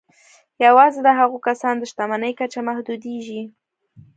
یوازې 0.65 0.99
د 1.03 1.09
هغو 1.19 1.37
کسانو 1.47 1.79
د 1.81 1.83
شتمني 1.91 2.31
کچه 2.39 2.59
محدودېږي 2.67 3.41